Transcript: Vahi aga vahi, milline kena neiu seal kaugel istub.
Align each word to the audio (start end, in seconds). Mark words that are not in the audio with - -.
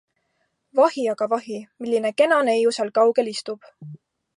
Vahi 0.79 1.03
aga 1.13 1.29
vahi, 1.35 1.59
milline 1.85 2.13
kena 2.23 2.43
neiu 2.51 2.77
seal 2.79 2.95
kaugel 3.01 3.35
istub. 3.39 3.75